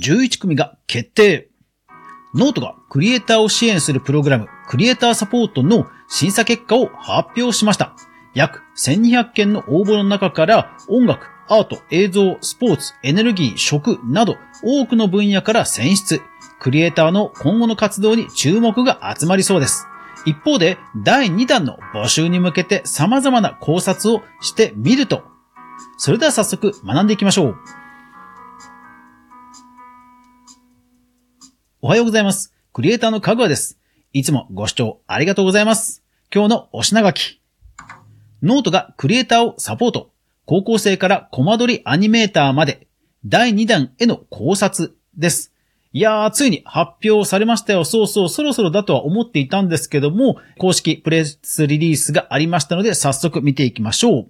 [0.00, 1.48] 11組が決定。
[2.34, 7.94] ノートがクリエイターを支援するプログラム、クリエイターサポートの審査結果を発表しました。
[8.34, 16.22] 約1200件の応募の中から音楽、アート、映像、スポーツ、エネルギー、食など多くの分野から選出。
[16.58, 19.86] クリエイターの今後の活動に注目が集まりそうです。
[20.24, 25.22] 一方で、第2弾の募集に向けて様々な考察をしてみると、
[25.98, 27.81] それでは早速学んでいきましょう。
[31.84, 32.54] おはようございます。
[32.72, 33.76] クリエイターのかぐわです。
[34.12, 36.04] いつもご視聴ありがとうございます。
[36.32, 37.40] 今日のお品書き。
[38.40, 40.12] ノートがクリエイターをサポート。
[40.46, 42.86] 高校生からコマ撮りアニメーターまで、
[43.26, 45.52] 第2弾への考察です。
[45.92, 47.84] いやー、ついに発表されましたよ。
[47.84, 54.26] そうそう、そろそろだとは思っていたんですけども、公式プレスリリースがありましたので、早速見ていきましょう。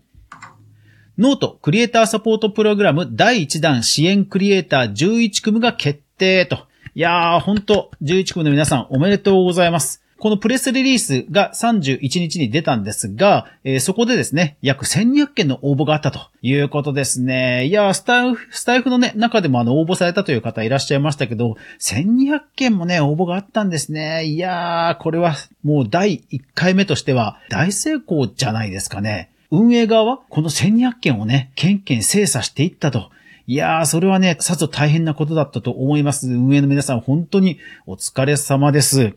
[1.18, 6.71] ノートクリエイターサポートプログラム第1弾支援クリエイター11組が決定と。
[6.94, 10.02] いやー、ほんと、11組の皆さんおめでとうございます。
[10.18, 17.64] このプレスリリースが31日に出たんですが、えーそこでですね、約1200件の応募があったということですね。
[17.64, 24.26] いや、スタイフ、スタイフのね、中でもあの、応募されたという方いらっしゃいましたけど、1200件もね、応募があったんですね。
[24.26, 29.30] いやー、これはもう第1回目としては大成功じゃないですかね。
[29.50, 33.08] 運営側はこの1200件をね、ケンケン精査していったと。
[33.46, 36.28] いやー、それはね、さぞ大変なことだったと思います。
[36.28, 39.14] 運営の皆さん、本当にお疲れ様です。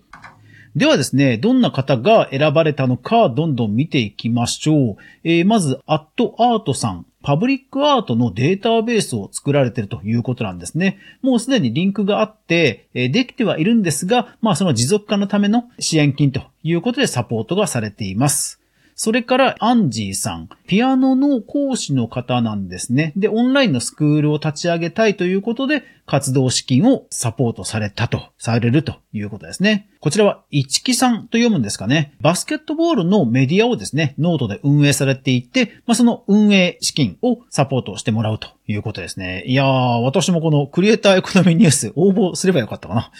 [0.75, 4.97] ではですね、どんな方が選ばれたのか、どんどん見ていきましょう。
[5.23, 7.05] えーまず、アットアートさん。
[7.23, 10.99] パブリックアートのデータベースを作られているということなんですね。
[11.23, 18.59] もうすでにリンクがあって、えーできてはいるんですが、まあその持続化のための支援金ということでサポートがされています。
[18.97, 20.47] それから、アンジーさん。
[20.67, 23.11] ピアノの講師の方なんですね。
[23.17, 29.89] で、オンラインのスクールを立ち上げたいということで、活動資金をサポートされたと、されるということですね。
[29.99, 32.13] こちらは、一木さんと読むんですかね。
[32.21, 39.43] バスケットボールのメディアをですね、ノートで運営されていて、まあ、その運営資金をサポートしてもらうということですね。
[39.45, 39.67] いやー、
[40.03, 43.11] 私もこのクリエイターエコノミーニュース応募すればよかったかな。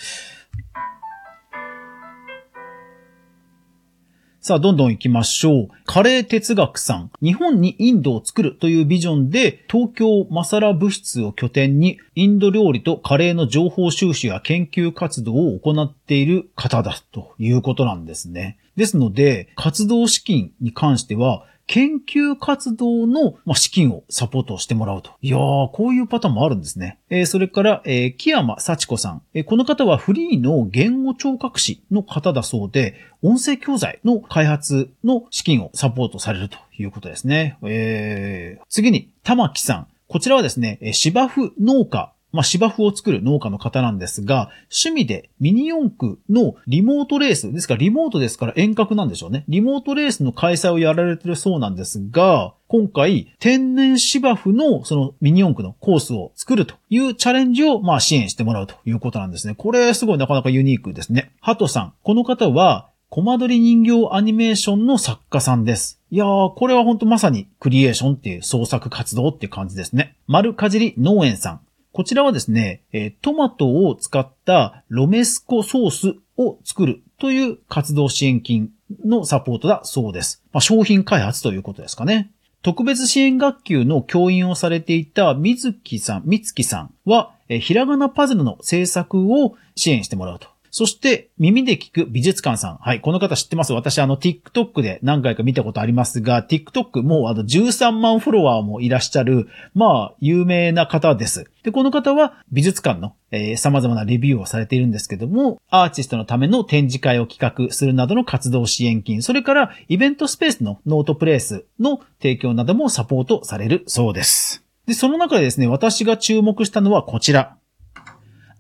[4.46, 5.68] さあ、どんどん行きましょう。
[5.88, 7.12] カレー哲学さん。
[7.20, 18.60] 日本にインドを作るというビジョンで、東京マサラ物質を拠点に、インド料理とカレーの情報収集や研究活動を行っている方だということなんですね。
[18.76, 25.12] ですので、活動資金に関しては、研究活動の資金をサポートしてもらうと。
[25.22, 27.00] いやー、こういうパターンもあるんですね。
[27.10, 29.22] えーそれから、えー木山幸子さん。
[29.34, 37.58] えーこの方はフリーの言語聴覚士の方だそうで、音声教材の開発の資金をサポートされるということですね。
[37.64, 39.88] えー次に、玉木さん。
[40.08, 49.46] こちらはですね、芝生農家まあ、芝生を作る農家の方なんですが、趣味でミニ四駆のリモートレース、ですからリモートですから遠隔なんでしょうね。
[49.48, 59.56] リモートレースの開催をやられてるそうなんですが、今回、天然芝生のそのミニ四駆のコースを作るというチャレンジをまあ支援してもらうということなんですね。
[59.56, 61.32] これすごいなかなかユニークですね。
[61.40, 61.94] ハトさん。
[62.04, 66.02] この方は、コマ撮り人形アニメーションの作家さんです。
[66.12, 70.18] いやー、これは本当まさにクリエーションっていう創作活動って感じですね。
[70.28, 71.60] 丸かじり農園さん。
[71.96, 72.82] こちらはですね、
[73.22, 78.72] トマトを使ったロメスコソースを作るという活動支援金
[79.06, 80.44] のサポートだそうです。
[80.52, 82.34] まあ、商品開発ということですかね。
[82.64, 90.50] 特別支援学級の教員をされていた水木さん、三月さんは、ひらがなパズルの制作を支援してもらうと。
[90.78, 92.76] そして、耳で聞く美術館さん。
[92.82, 93.72] はい、この方知ってます？
[93.72, 101.50] 私、あの、TikTok で何回か見たことありますが、TikTok もうあの、13万フォロワーもいらっしゃる、まあ、有名な方です。
[101.64, 114.66] で、この方は美術館の、えー様々なレビューをされているんですけども、アーティストのための展示会を企画するなどの活動支援金、それからイベントスペースのノートプレイスの提供などもサポートされるそうです。
[114.88, 117.56] で、その中でですね、私が注目したのはこちら。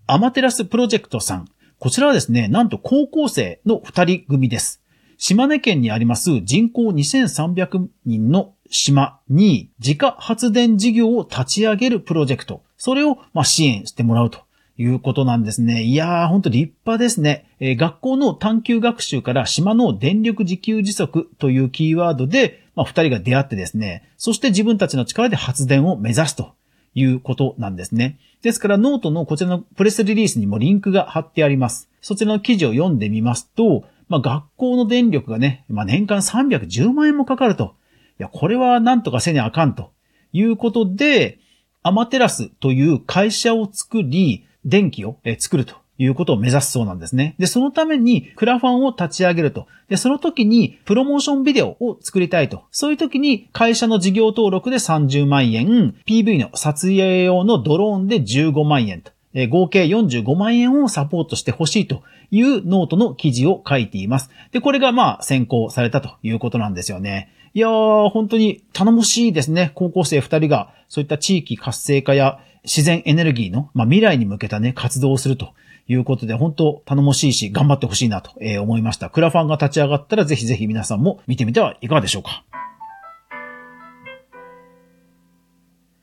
[0.08, 1.48] アマテラスプロジェクトさん。
[1.80, 4.82] こちらはですね、なんと高校生の二人組です。
[5.18, 12.64] 島根県にあります人口2300人の島に自家発電事業を立ち上げるプロジェクト。
[12.78, 14.40] それをま支援してもらうと
[14.78, 15.84] いうことなんですね。
[15.84, 17.46] いやー、ほんと立派ですね。
[17.60, 26.54] えー学校の探究学習から島の電力自給自足というキーワードで、まあ、二人が出会ってですね、そして自分たちの力で発電を目指すと
[26.96, 28.18] いうことなんですね。
[28.42, 31.90] ですからノートのこちらのプレスリリースにもリンクが貼ってあります。
[32.02, 37.76] そちらの記事を読んでみますと、まあ、学校の電力がね、まあ、年間310万円もかかると。
[38.20, 39.92] いや、これはなんとかせにあかんと
[40.32, 41.40] いうことで、
[41.84, 47.36] アマテラスという会社を作り、電気を作るということを目指すそうなんですね。
[47.38, 49.68] で、そのためにクラファンを立ち上げると。
[49.88, 52.64] で、その時にプロモーションビデオを作りたいと。
[52.72, 59.12] そういう時に会社の事業登録で30万円、PV の撮影用のドローンで15万円と。
[59.50, 64.30] 合計45万円をサポートしてほしいというノートの記事を書いています。
[64.52, 67.32] で、これがまあ選考されたということなんですよね。
[67.54, 69.72] いやー、本当に頼もしいですね。
[69.76, 75.54] 高校生二人がそういった地域活性化や自然エネルギーの、まあ、未来に向けたね、活動をすると
[75.88, 79.10] いうことで、本当頼もしいし、頑張ってほしいなと思いました。
[79.10, 82.44] クラファンが立ち上がったら、ぜひぜひ皆さんも見てみてはいかがでしょうか。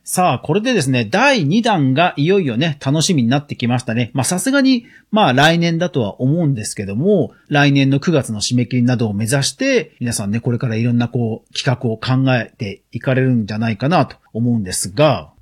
[0.05, 4.11] さあ、これでですね、第2弾がいよいよね、楽しみになってきましたね。
[4.15, 15.33] まあさすがに、まあ来年だとは思うんですけども、来年の9月の締め切りなどを目指して、皆さんね、これからいろんなこう、企画を考えていかれるんじゃないかなと思うんですが、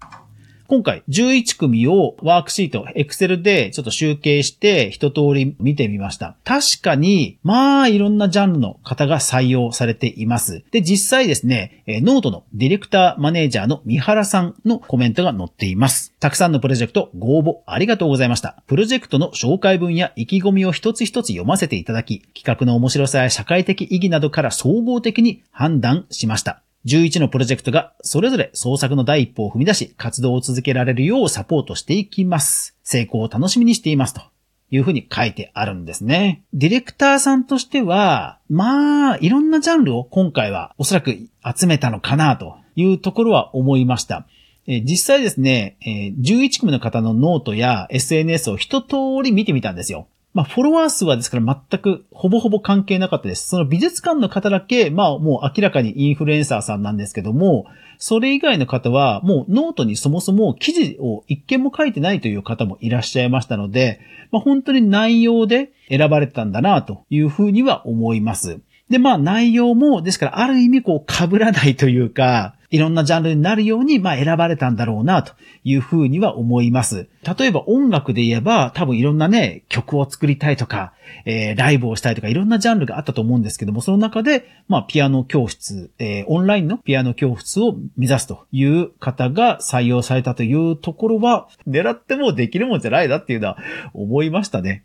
[0.71, 6.37] 今回11組をワークシート、Excel でちょっと集計して一通り見てみました。
[6.45, 10.63] 確かに、まあいろんなジャンルの方が採用されています。
[10.71, 16.15] で、実際ですね、ノートのディレクターマネージャーの三原さんのコメントが載っています。
[16.21, 18.63] たくさんのプロジェクトご応募ありがとうございました。
[18.69, 26.63] プロジェクトの紹介文や意気込みを一つ一つ読ませていただき、企画の面白さや社会的意義などから総合的に判断しました。
[26.87, 32.77] 11のプロジェクトがそれぞれ創作の第一歩を踏み出し活動を続けられるようサポートしていきます。
[32.83, 34.23] 成功を楽しみにしていますと
[34.71, 36.43] いうふうに書いてあるんですね。
[36.55, 44.27] ディレクターさんとしては、まあ、いろんなジャンルを今回はおそらく集めたのかなというところは思いました。
[44.67, 50.07] 実際ですね、11組の方のノートや SNS を一通り見てみたんですよ。
[50.33, 53.49] まあ、フォロワー数はですから全くほぼほぼ関係なかったです。
[53.49, 57.67] その美術館の方だけ、まあもう明らかにインフルエンサーさんなんですけども、
[57.99, 64.01] それ以外の方はもうノートにそもそも記事を一件も書いてないという方もいらっしゃいましたので、
[64.31, 68.61] まあ本当に内容で選ばれたんだなというふうには思います。
[68.89, 75.35] で、まあ内容も、ですからある意味こう被らないというか、いろんなジャンルになるように、まあ選ばれたんだろうな、と
[75.65, 77.09] いうふうには思います。
[77.39, 80.93] 例えば音楽で言えば、多分いろんなね、曲を作りたいとか、
[81.25, 93.59] えー、ライブをしたいとか、いろんなジャンルがあったと思うんですけども、その中で、まあピアノ教室、えー、オンラインのピアノ教室を目指すという方が採用されたというところは、狙ってもできるもんじゃないなっていうのは
[93.95, 94.85] 思いましたね。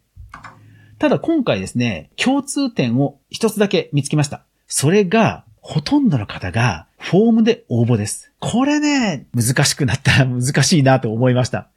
[0.98, 4.44] ただ今回ですね、共通点を一つだけ見つけました。
[4.68, 8.32] それが、ほとんどの方がフォームで応募です。
[8.40, 11.70] これね、難しくなったら 難しいなと思いました。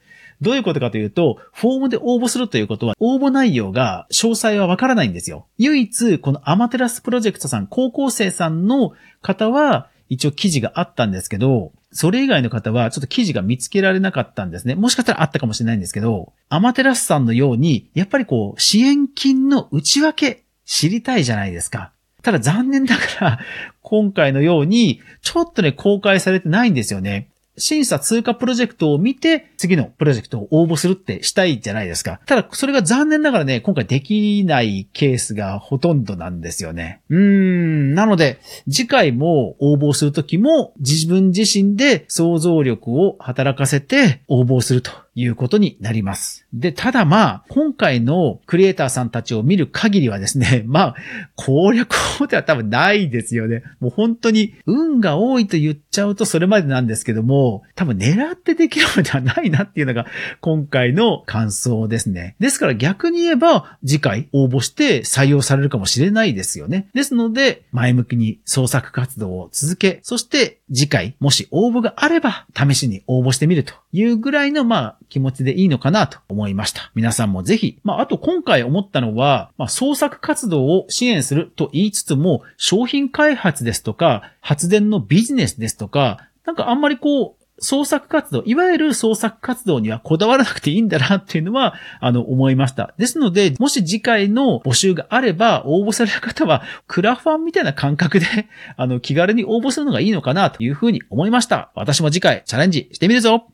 [0.43, 5.46] どういうことかというと、フォームで応募するということは、応募内容が詳細はわからないんですよ。
[5.56, 8.93] 唯一、このアマテラスプロジェクトさん、高校生さんの
[9.23, 14.75] 方は、一応記事があったんですけど、それ以外の方はちょっと記事が見つけられなかったんですね。
[14.75, 21.93] もしかしたらあったかもしれないんですけど、アマテラスさんのように、やっぱりこう、支援金の内訳知りたいじゃないですか。
[22.29, 23.39] ただ残念ながら、
[23.81, 27.31] 今回のように、ちょっとね、公開されてないんですよね。
[27.57, 32.21] 審査通過プロジェクトを見て、次のプロジェクトを応募するってしたいじゃないですか。
[32.27, 37.01] ただ、それが残念ながらね、今回できないケースがほとんどなんですよね。
[37.09, 38.41] うーん、なので、
[38.71, 44.91] 次回も応募するときも、自分自身で想像力を働かせて応募すると。
[45.20, 46.47] いうことになります。
[46.53, 50.97] で、ただまあ、今回のクリエイターさんたちを見る限りはですね、 まあ、
[51.35, 53.64] 攻略法では多分ないですよね。
[53.81, 60.07] もう本当に運が多いと言っちゃうとそれまでなんですけども、多分狙ってできるのではないなっていうのが
[60.40, 62.37] 今回の感想ですね。
[62.38, 66.87] ですから逆に言えば、次回応募して採用されるかもしれないですよね。
[66.95, 76.91] ですので、前向きに創作活動を続け、そして次回、もし応募があれば、試しに応募してみるというぐらいの、まあ、気持ちでいいのかなと思いました。
[76.95, 92.95] 皆さんもぜひ、まあ、あと今回思ったのは、まあ、創作活動を支援すると言いつつも、商品開発ですとか、発電のビジネスですとか、なんかあんまりこう、創作活動、いわゆる創作活動にはこだわらなくていいんだなっていうのは、あの、思いました。
[92.99, 98.27] ですので、もし次回の募集があれば、応募される方は、クラファンみたいな感覚で、
[98.77, 101.71] あの、気軽に応募するのがいいのかなというふうに思いました。
[101.75, 103.49] 私も次回チャレンジしてみるぞ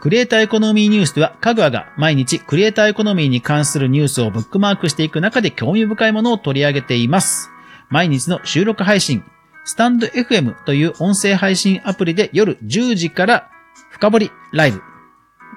[0.00, 7.50] クリエイターエコノミーニュースでは、かぐわが毎日クリエイターエコノミーに関するニュースをブックマークしていく中で興味深いものを取り上げています。
[7.90, 9.24] 毎日の収録配信、
[9.64, 13.50] スタンド FM という音声配信アプリで夜10時から
[13.90, 14.82] 深掘りライブ、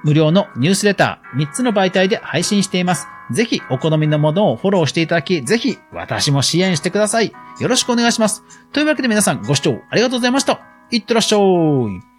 [0.03, 3.07] 無料のニュースレター3つの媒体で配信しています。
[3.31, 7.31] ぜひお好みのものをフォローしていただき、ぜひ私も支援してください。
[7.59, 8.43] よろしくお願いします。
[8.73, 10.59] というわけで皆さんご視聴ありがとうございました。
[10.89, 12.10] いってらっしゃい。